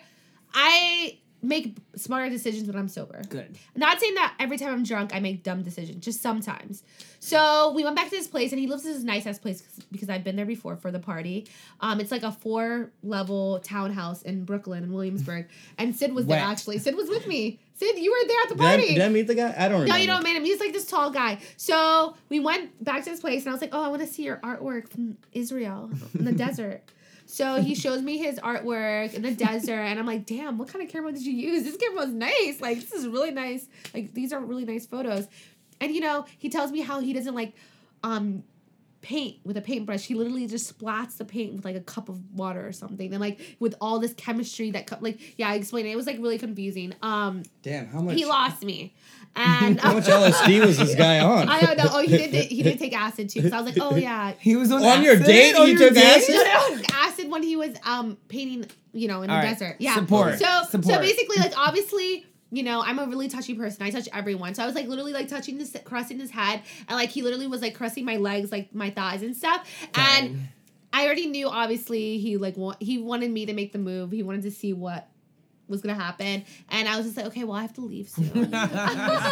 [0.53, 3.21] I make smarter decisions when I'm sober.
[3.29, 3.57] Good.
[3.75, 6.83] Not saying that every time I'm drunk I make dumb decisions, just sometimes.
[7.21, 9.61] So we went back to his place, and he lives in this nice ass place
[9.91, 11.47] because I've been there before for the party.
[11.81, 15.47] Um, it's like a four level townhouse in Brooklyn and Williamsburg,
[15.77, 16.77] and Sid was there actually.
[16.79, 17.59] Sid was with me.
[17.75, 18.87] Sid, you were there at the Did I, party.
[18.95, 19.53] did I meet the guy?
[19.57, 19.87] I don't remember.
[19.87, 20.43] no, you don't meet him.
[20.43, 21.39] He's like this tall guy.
[21.55, 24.07] So we went back to his place, and I was like, "Oh, I want to
[24.07, 26.81] see your artwork from Israel in the desert."
[27.31, 30.83] So he shows me his artwork in the desert, and I'm like, "Damn, what kind
[30.83, 31.63] of camera did you use?
[31.63, 32.59] This camera was nice.
[32.59, 33.67] Like, this is really nice.
[33.93, 35.27] Like, these are really nice photos."
[35.79, 37.53] And you know, he tells me how he doesn't like
[38.03, 38.43] um
[39.01, 40.05] paint with a paintbrush.
[40.05, 43.21] He literally just splats the paint with like a cup of water or something, and
[43.21, 45.91] like with all this chemistry that co- like yeah, I explained it.
[45.91, 46.93] It was like really confusing.
[47.01, 48.15] Um, Damn, how much?
[48.15, 48.93] he lost me,
[49.35, 51.47] and How much LSD was this guy on?
[51.49, 51.85] I don't know.
[51.91, 52.33] Oh, he did.
[52.51, 53.41] He did take acid too.
[53.41, 54.33] Because I was like, oh yeah.
[54.39, 55.25] He was on, On your acid?
[55.25, 56.03] date, On he your took date?
[56.03, 56.35] acid?
[56.35, 59.49] No, no, no, acid when he was um painting, you know, in the All right.
[59.57, 59.75] desert.
[59.79, 59.95] Yeah.
[59.95, 60.39] Support.
[60.39, 60.95] So Support.
[60.95, 62.25] so basically, like obviously.
[62.51, 63.83] You know, I'm a really touchy person.
[63.83, 64.55] I touch everyone.
[64.55, 67.45] So I was like literally like touching this, caressing his head, and like he literally
[67.47, 69.67] was like caressing my legs, like my thighs and stuff.
[69.93, 70.47] And
[70.91, 74.11] I already knew, obviously, he like wa- he wanted me to make the move.
[74.11, 75.07] He wanted to see what
[75.67, 78.49] was gonna happen, and I was just like, okay, well, I have to leave soon.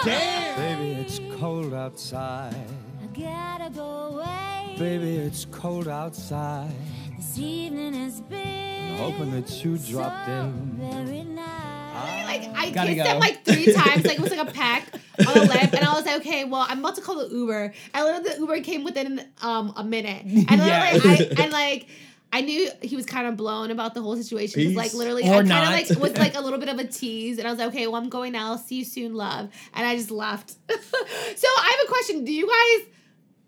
[0.06, 2.53] Baby, it's cold outside.
[3.01, 4.75] I gotta go away.
[4.77, 6.71] Baby, it's cold outside.
[7.17, 10.77] This evening has been Hoping that you dropped so in.
[10.80, 11.76] very nice.
[12.25, 13.12] Like I Gotta kissed go.
[13.13, 14.83] him like three times, like it was like a peck
[15.25, 17.73] on the lip, and I was like, okay, well, I'm about to call the Uber,
[17.93, 20.99] and literally the Uber came within um a minute, and then Yeah.
[21.03, 21.05] like,
[21.38, 21.88] I and like.
[22.29, 25.27] I knew he was kind of blown about the whole situation because, like, literally, Or
[25.36, 25.63] I kind not.
[25.63, 27.88] of like was like a little bit of a tease, and I was like, "Okay,
[27.88, 28.51] well, I'm going now.
[28.51, 30.49] I'll See you soon, love." And I just left.
[30.69, 32.88] so I have a question: Do you guys,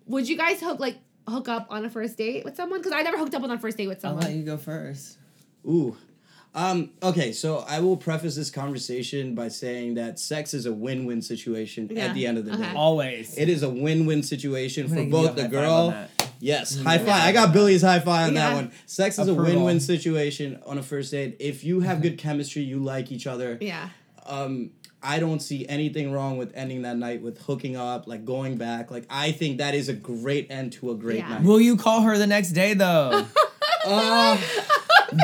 [0.05, 0.95] would you guys hook like
[1.27, 2.79] hook up on a first date with someone?
[2.79, 4.23] Because I never hooked up on a first date with someone.
[4.23, 5.17] I'll let you go first.
[5.67, 5.97] Ooh.
[6.55, 11.21] Um, okay, so I will preface this conversation by saying that sex is a win-win
[11.21, 12.63] situation Yeah, at the end of the okay.
[12.63, 12.73] day.
[12.75, 13.37] Always.
[13.37, 15.73] It is a win-win situation for gonna give you both the girl.
[15.73, 16.09] on that.
[16.39, 17.09] Yes, high five.
[17.09, 18.49] I got Billy's high five on Yeah.
[18.49, 18.71] that one.
[18.87, 21.35] Sex is a win-win situation on a first date.
[21.39, 23.57] If you have good chemistry, you like each other.
[23.61, 23.89] yeah.
[24.25, 28.57] Um, I don't see anything wrong with ending that night with hooking up, like going
[28.57, 28.91] back.
[28.91, 31.29] Like I think that is a great end to a great Yeah.
[31.29, 31.43] night.
[31.43, 33.25] Will you call her the next day though?
[33.85, 34.37] Uh,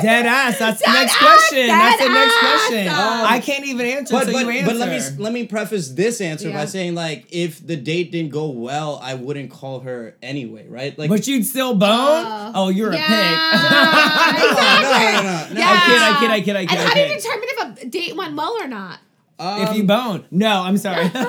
[0.02, 0.60] Dead ass.
[0.60, 1.68] That's the next ass, question.
[1.68, 2.42] That's the next ass.
[2.42, 2.88] question.
[2.88, 4.14] Um, I can't even answer.
[4.14, 4.66] but so but, you answer.
[4.66, 6.56] but let me let me preface this answer Yeah.
[6.58, 10.98] by saying like if the date didn't go well, I wouldn't call her anyway, right?
[10.98, 11.90] Like But you'd still bone?
[11.90, 13.02] Uh, oh, you're a pig.
[14.36, 15.14] Exactly.
[15.14, 15.60] no, no, no, no.
[15.60, 15.70] Yeah.
[15.70, 17.84] I kid, I kid, I kid, I kid, And I how do you determine if
[17.84, 19.00] a date went well or not?
[19.40, 20.26] If you Um, bone.
[20.32, 21.10] No, I'm sorry.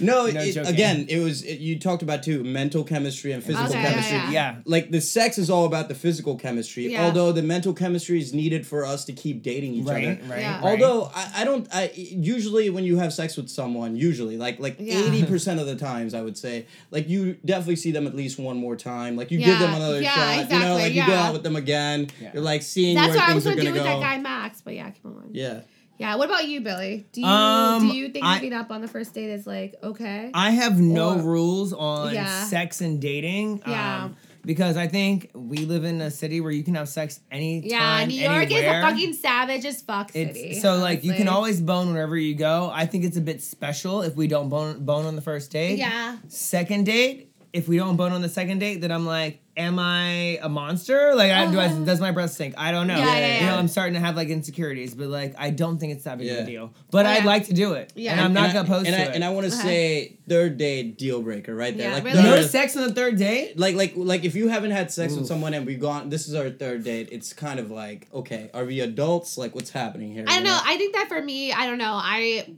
[0.00, 3.68] No, No it, again, it was it, you talked about too mental chemistry and physical
[3.70, 4.16] Okay, chemistry.
[4.16, 4.30] yeah.
[4.30, 4.56] yeah.
[4.64, 7.04] Like the sex is all about the physical chemistry, Yeah.
[7.04, 10.18] although the mental chemistry is needed for us to keep dating each Right, other.
[10.28, 10.60] right, Yeah.
[10.60, 10.82] right.
[10.82, 14.76] Although I, I don't I usually when you have sex with someone, usually like like
[14.78, 14.98] Yeah.
[15.06, 18.38] eighty percent of the times I would say, like you definitely see them at least
[18.38, 19.16] one more time.
[19.16, 20.30] Like you Yeah, give them another yeah, shot.
[20.30, 20.42] You know,
[20.76, 22.08] exactly, like you go out with them again.
[22.20, 22.30] Yeah.
[22.34, 24.00] You're like seeing That's where what I things was are gonna gonna do with go.
[24.00, 25.28] that guy Max, but yeah, come on.
[25.32, 25.60] Yeah.
[25.98, 26.16] Yeah.
[26.16, 27.06] What about you, Billy?
[27.12, 29.74] Do you Um, do you think I- hooking up on the first date is like
[29.82, 30.30] okay?
[30.34, 32.44] I have no Or- rules on Yeah.
[32.46, 33.62] sex and dating.
[33.66, 34.04] Yeah.
[34.06, 37.70] Um, because I think we live in a city where you can have sex anytime,
[37.70, 40.60] yeah, New York is a fucking savage as fuck It's city.
[40.60, 42.70] so like you can always bone wherever you go.
[42.72, 45.78] I think it's a bit special if we don't bone bone on the first date.
[45.78, 46.16] Yeah.
[46.28, 50.40] Second date, if we don't bone on the second date, then I'm like, am I
[50.42, 51.14] a monster?
[51.14, 52.56] Like, I, do I, does my breath stink?
[52.58, 52.94] I don't know.
[52.94, 53.04] Uh-huh.
[53.06, 53.56] Yeah, yeah, You know.
[53.58, 56.38] I'm starting to have like insecurities, but like, I don't think it's that big of
[56.38, 56.74] a deal.
[56.90, 57.92] But I'd like to do it.
[57.94, 58.10] Yeah.
[58.10, 59.14] And I'm And- not and gonna post and I, it.
[59.14, 59.62] and I want to Okay.
[59.62, 61.90] say third date deal breaker right there.
[61.90, 62.22] Yeah, like really?
[62.24, 63.56] no sex on the third date?
[63.56, 66.34] like like like if you haven't had sex with someone and we've gone this is
[66.34, 70.24] our third date it's kind of like okay are we adults like what's happening here
[70.26, 70.58] I don't you know.
[70.60, 71.92] I think that for me, I don't know.
[71.94, 72.48] I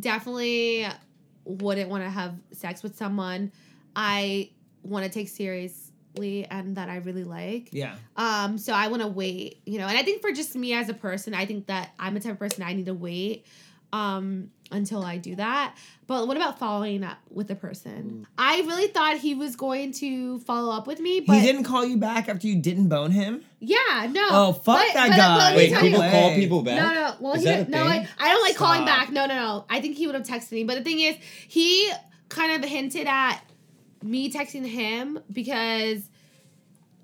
[0.00, 0.86] definitely
[1.44, 3.52] wouldn't want to have sex with someone
[3.96, 4.50] I
[4.82, 7.68] want to take seriously and that I really like.
[7.72, 7.94] Yeah.
[8.16, 9.86] Um, so I want to wait, you know.
[9.86, 12.32] And I think for just me as a person, I think that I'm a type
[12.32, 13.46] of person I need to wait
[13.92, 15.76] um until I do that.
[16.06, 18.24] But what about following up with the person?
[18.38, 21.84] I really thought he was going to follow up with me, but he didn't call
[21.84, 23.42] you back after you didn't bone him?
[23.58, 24.28] yeah, no.
[24.30, 25.50] Oh, fuck But- that but- guy.
[25.50, 27.14] but wait tell you- people call people back no, no.
[27.18, 28.06] Well, Is he that a no, thing?
[28.18, 29.10] I, I don't like calling back.
[29.10, 29.64] No, no, no.
[29.68, 30.62] I think he would have texted me.
[30.62, 31.16] But the thing is,
[31.48, 31.90] he
[32.28, 33.40] kind of hinted at
[34.02, 36.02] me texting him because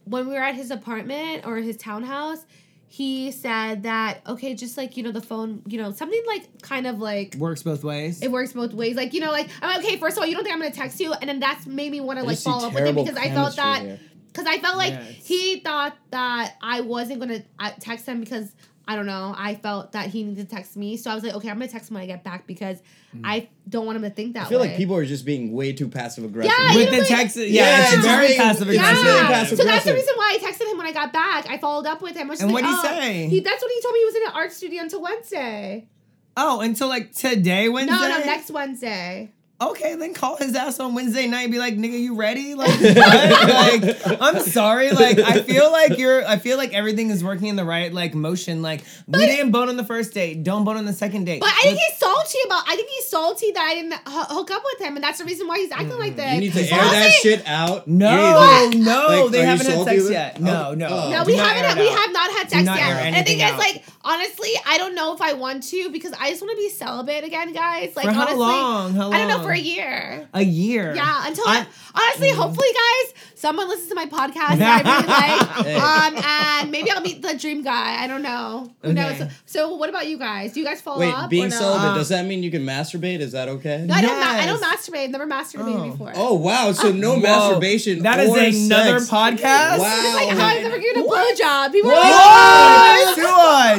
[0.04, 2.44] when we were at his apartment or his townhouse,
[2.88, 6.86] he said that okay, just like you know the phone, you know something like kind
[6.86, 8.22] of like Works both ways.
[8.22, 8.96] it works both ways.
[8.96, 9.96] Like you know, like I'm okay.
[9.96, 12.00] First of all, you don't think I'm gonna text you, and then that's made me
[12.00, 14.58] want to like just see follow up with him because I felt that because I
[14.58, 18.54] felt like Yeah, he thought that I wasn't gonna uh, text him because
[18.88, 19.34] I don't know.
[19.36, 21.68] I felt that he needed to text me, so I was like, okay, I'm gonna
[21.70, 22.78] text him when I get back because
[23.14, 23.22] mm.
[23.24, 24.68] I don't want him to think that i feel way.
[24.68, 27.08] like people are just being way too passive aggressive Yeah, With you the know, like-
[27.08, 29.04] text, yeah, Yeah, it's it's very passive aggressive.
[29.04, 29.28] yeah, aggressive.
[29.32, 31.50] passive so that's the reason why I texted him when I got back.
[31.50, 32.28] I followed up with him.
[32.28, 33.00] I was just And like, what'd he oh.
[33.00, 33.28] say?
[33.28, 33.98] He, that's what he told me.
[33.98, 35.88] He was in an art studio until Wednesday.
[36.36, 37.96] Oh, until like today, Wednesday.
[37.96, 39.32] No, no, next Wednesday.
[39.58, 42.54] Okay, then call his ass on Wednesday night and be like, nigga, you ready?
[42.54, 42.96] Like, what?
[42.96, 44.90] like, I'm sorry.
[44.90, 48.14] Like, I feel like you're, I feel like everything is working in the right, like,
[48.14, 48.60] motion.
[48.60, 50.42] Like, we didn't bone on the first date.
[50.42, 51.40] Don't bone on the second date.
[51.40, 52.64] But I think he's salty about.
[52.68, 55.24] I think he's salty that I didn't h- hook up with him, and that's the
[55.24, 56.16] reason why he's acting like mm-hmm.
[56.16, 56.34] this.
[56.34, 60.10] you need to air that shit out no, You no, Like, they haven't had sex
[60.10, 60.40] yet.
[60.40, 60.88] No, Oh, no.
[60.88, 61.10] oh.
[61.10, 61.64] No, we haven't.
[61.64, 62.78] Had, we have not had sex yet.
[62.78, 63.58] air And the thing anything is, out.
[63.58, 66.68] like, honestly, I don't know if I want to because I just want to be
[66.70, 67.94] celibate again, guys.
[67.96, 68.94] Like, For how honestly, long?
[68.94, 70.28] How I don't know for a year.
[70.32, 70.94] A year.
[70.94, 75.08] Yeah, until I- honestly, hopefully, guys, someone listens to my podcast that I really
[75.66, 75.74] like, Hey.
[75.76, 76.24] um,
[76.62, 78.02] and maybe I'll meet the dream guy.
[78.02, 78.70] I don't know.
[78.82, 79.18] Who Okay.
[79.18, 79.30] knows?
[79.46, 80.52] So, what about you guys?
[80.52, 81.28] Do you guys follow wait up?
[81.30, 81.56] being or no?
[81.56, 84.18] celibate Uh, does that mean you can masturbate is that okay No, I don't.
[84.20, 85.04] Ma- I don't masturbate.
[85.04, 85.90] I've never masturbated Oh.
[85.90, 86.12] before.
[86.14, 89.10] oh wow so no Whoa, masturbation That is another sex.
[89.10, 89.78] podcast.
[89.78, 90.02] Wow.
[90.04, 91.72] It's like how I've never given a blowjob.
[91.72, 93.06] People are Whoa!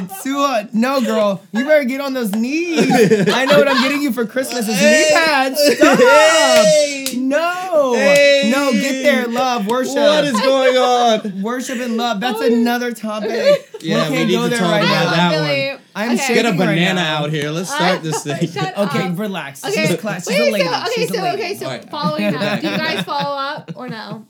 [0.07, 0.73] like, Suad, Suad.
[0.73, 1.41] No, girl.
[1.51, 2.89] You better get on those knees.
[3.29, 5.11] I know what I'm getting you for Christmas is knee Hey.
[5.13, 5.59] pads.
[5.77, 5.99] Stop.
[5.99, 7.05] Hey.
[7.17, 7.93] No.
[7.95, 8.49] Hey.
[8.53, 9.27] No, get there.
[9.27, 9.95] Love, worship.
[9.95, 12.19] what is going on worship and love.
[12.19, 12.45] That's oh.
[12.53, 13.69] another topic.
[13.81, 15.11] Yeah, we can't need go to there talk right about now.
[15.11, 15.69] that Billy.
[15.73, 15.81] one.
[15.95, 16.17] I'm Okay.
[16.17, 17.23] shaking get a right banana now.
[17.23, 19.17] out here let's start this thing Shut Okay, up.
[19.19, 19.63] relax.
[19.65, 19.73] Okay.
[19.81, 20.27] She's a class.
[20.27, 20.65] She's Wait, a lady.
[20.67, 21.37] so okay, She's a so lady.
[21.37, 21.89] okay, so Alright.
[21.89, 22.61] following up.
[22.61, 24.26] Do you guys follow up or no?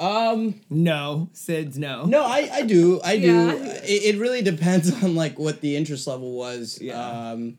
[0.00, 2.04] Um No, Sid's no.
[2.04, 3.00] No, I, I do.
[3.04, 3.26] I do.
[3.32, 3.52] Yeah.
[3.84, 6.78] It, it really depends on like what the interest level was.
[6.80, 7.30] Yeah.
[7.32, 7.58] Um,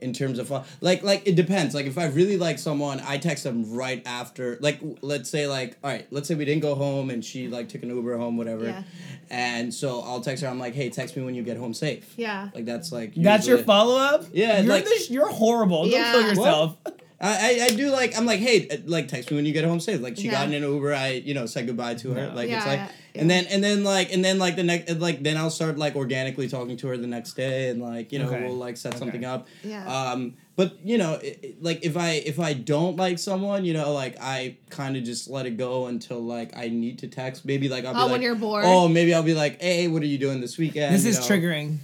[0.00, 0.48] in terms of
[0.80, 1.74] like like it depends.
[1.74, 4.56] Like if I really like someone, I text them right after.
[4.60, 7.68] Like let's say like all right, let's say we didn't go home and she like
[7.68, 8.64] took an Uber home, whatever.
[8.66, 8.82] Yeah.
[9.30, 10.48] And so I'll text her.
[10.48, 12.14] I'm like, hey, text me when you get home safe.
[12.16, 12.48] Yeah.
[12.54, 14.24] Like that's like That's your follow up?
[14.32, 15.82] Yeah, You're, like- the, you're horrible.
[15.84, 16.12] Don't Yeah.
[16.12, 16.76] kill yourself.
[16.86, 19.64] I, I, I do like I'm like hey uh, like text me when you get
[19.64, 20.32] home safe like she Yeah.
[20.32, 22.32] got in an Uber I you know said goodbye to her Yeah.
[22.34, 22.78] like Yeah, it's like
[23.14, 25.76] yeah, and then and then like and then like the next like then I'll start
[25.78, 28.44] like organically talking to her the next day and like you know Okay.
[28.44, 28.98] we'll like set Okay.
[29.00, 29.84] something up Yeah.
[30.12, 33.72] um but you know it, it- like if I if I don't like someone you
[33.74, 37.44] know like I kind of just let it go until like I need to text
[37.44, 38.64] maybe like I'll be Oh, like when you're bored.
[38.64, 41.18] oh maybe I'll be like hey what are you doing this weekend This you is
[41.18, 41.34] know?
[41.36, 41.78] triggering.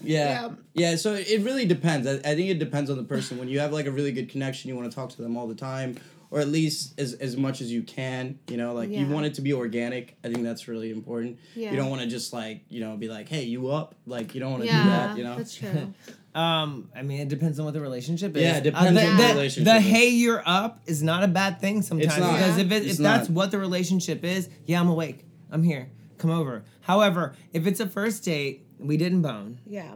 [0.00, 0.48] Yeah.
[0.74, 0.90] Yeah.
[0.90, 0.96] yeah.
[0.96, 2.06] so it really depends.
[2.06, 3.38] I, I think it depends on the person.
[3.38, 5.46] When you have like a really good connection, you want to talk to them all
[5.48, 5.98] the time,
[6.30, 8.38] or at least as, as much as you can.
[8.48, 10.16] You know, like you want it to be organic.
[10.24, 11.38] I think that's really important.
[11.54, 11.70] Yeah.
[11.70, 13.94] You don't want to just like, you know, be like, hey, you up?
[14.06, 15.36] Like, you don't want to Yeah, do that, you know?
[15.36, 15.94] that's true.
[16.34, 18.42] Um, I mean, it depends on what the relationship is.
[18.42, 19.82] Yeah, it depends the, on the the- relationship The is.
[19.86, 22.34] hey, you're up is not a bad thing sometimes not.
[22.34, 22.64] because Yeah.
[22.64, 23.34] if it, It's if that's not.
[23.34, 25.24] what the relationship is, yeah, I'm awake.
[25.50, 25.88] I'm here.
[26.18, 26.62] Come over.
[26.82, 29.94] However, if it's a first date, we didn't bone, Yeah.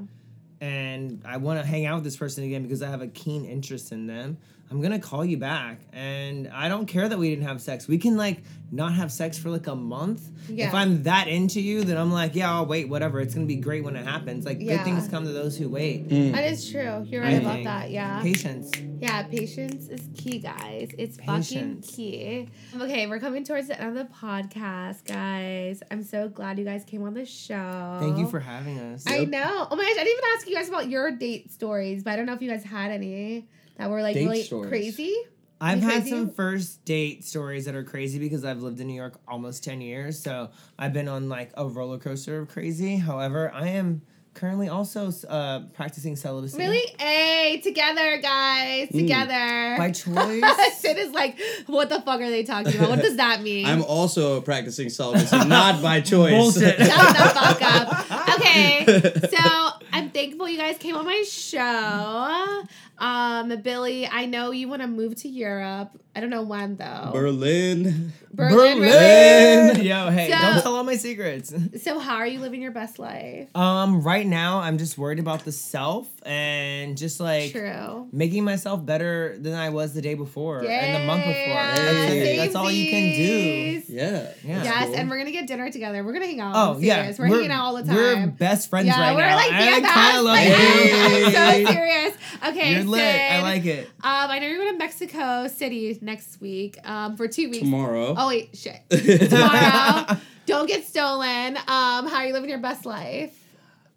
[0.61, 3.45] and I want to hang out with this person again because I have a keen
[3.45, 4.39] interest in them.
[4.73, 7.87] I'm gonna call you back, and I don't care that we didn't have sex.
[7.87, 10.27] We can like not have sex for like a month.
[10.49, 10.69] Yeah.
[10.69, 12.89] If I'm that into you, then I'm like, yeah, I'll wait.
[12.89, 13.21] Whatever.
[13.21, 14.47] It's gonna be great when it happens.
[14.47, 14.79] Like Yeah.
[14.79, 16.09] good things come to those who wait.
[16.09, 16.33] Mm.
[16.33, 17.05] That is true.
[17.07, 17.65] You're right I about think.
[17.67, 17.91] that.
[17.91, 18.23] Yeah.
[18.23, 18.71] Patience.
[18.99, 20.91] Yeah, patience is key, guys.
[20.97, 22.49] It's fucking key.
[22.81, 25.83] Okay, we're coming towards the end of the podcast, guys.
[25.91, 27.99] I'm so glad you guys came on the show.
[28.01, 29.05] Thank you for having us.
[29.07, 29.67] I know.
[29.71, 32.17] Oh my gosh, I didn't even ask you guys about your date stories, but I
[32.17, 34.97] don't know if you guys had any that were like Date really stories.
[34.97, 35.15] crazy.
[35.61, 36.11] I've Any had crazy?
[36.11, 39.81] some first date stories that are crazy because I've lived in New York almost 10
[39.81, 40.19] years.
[40.21, 42.97] So I've been on like a roller coaster of crazy.
[42.97, 44.03] However, I am
[44.35, 46.57] currently also uh, practicing celibacy.
[46.59, 46.83] Really?
[46.99, 49.77] Hey, together, guys, together.
[49.79, 50.43] By choice.
[50.79, 52.89] Sid is like, what the fuck are they talking about?
[52.91, 53.67] What does that mean?
[53.67, 56.33] I'm also practicing celibacy, not by choice.
[56.33, 56.77] Bullshit.
[56.79, 58.31] Shut the fuck up.
[58.37, 62.65] Okay, so I'm thankful you guys came on my show.
[63.03, 65.91] Um, Billy, I know you want to move to Europe.
[66.15, 67.11] I don't know when though.
[67.13, 68.13] Berlin.
[68.35, 68.79] Berlin.
[68.79, 68.81] Berlin.
[68.81, 69.89] really?
[69.89, 71.55] Yo, hey, So- don't tell all my secrets.
[71.83, 73.49] So how are you living your best life?
[73.57, 78.09] Um, right now I'm just worried about the self and just like True.
[78.13, 81.35] making myself better than I was the day before and the month before.
[81.35, 83.83] Yeah, That's, That's all you can do.
[83.89, 84.29] Yeah.
[84.45, 84.65] Yeah.
[84.65, 84.97] Yes, cool.
[84.97, 86.05] and we're gonna get dinner together.
[86.05, 86.53] We're gonna hang out.
[86.55, 87.13] Oh I'm yeah.
[87.19, 87.97] We're, hanging out all the time.
[87.97, 89.37] We're best friends yeah, right we're now.
[89.37, 89.93] like I BFFs.
[89.93, 90.55] kind of love like, you.
[91.65, 92.15] I'm so serious.
[92.45, 93.01] Okay, You're lit.
[93.01, 93.87] I like it.
[93.87, 96.77] Um, I know you're going to Mexico City next week.
[96.87, 97.61] Um, for two weeks.
[97.65, 98.15] Tomorrow.
[98.19, 98.83] Oh wait, shit.
[99.31, 100.17] Tomorrow.
[100.45, 101.57] Don't get stolen.
[101.57, 103.39] Um, how are you living your best life?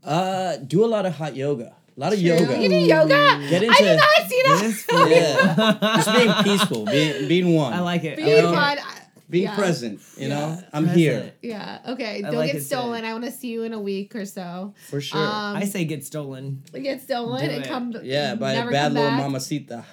[0.04, 1.74] Uh, do a lot of hot yoga.
[1.98, 2.28] A lot of True.
[2.30, 2.62] yoga.
[2.62, 3.48] You do yoga.
[3.50, 4.60] Get I into- did not see that.
[4.62, 5.08] This fool.
[5.10, 5.96] Yeah.
[5.98, 7.74] Just being peaceful, being being one.
[7.74, 8.20] I like it.
[8.20, 8.82] I Being like it.
[8.82, 8.94] fun.
[9.30, 9.56] being yeah.
[9.56, 10.00] present.
[10.18, 10.98] You know, I'm present.
[11.00, 11.80] here Yeah.
[11.88, 12.18] Okay.
[12.20, 12.68] I Don't like get it, Sid.
[12.68, 13.06] stolen.
[13.06, 14.74] I want to see you in a week or so.
[14.90, 15.20] for sure.
[15.20, 16.64] Um, I say get stolen.
[16.74, 17.68] get stolen Do and it.
[17.68, 17.94] come.
[18.04, 19.22] yeah, by a bad little back.
[19.24, 19.86] mamacita.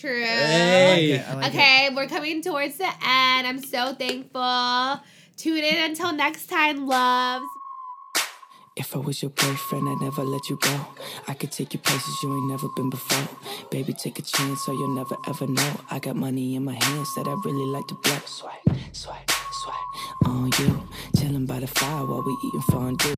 [0.00, 0.24] True.
[0.24, 1.20] Hey.
[1.20, 1.48] I like it.
[1.54, 3.46] okay, we're coming towards the end.
[3.46, 5.00] I'm so thankful.
[5.36, 7.46] Tune in until next time, loves.
[8.76, 10.86] If I was your boyfriend, I'd never let you go.
[11.28, 13.28] I could take you places you ain't never been before.
[13.70, 15.80] Baby, take a chance, so you'll never ever know.
[15.92, 18.18] I got money in my hands that I really like to blow.
[18.26, 20.88] Swipe, swipe, swipe on you.
[21.16, 23.14] Chilling by the fire while we eating fondue.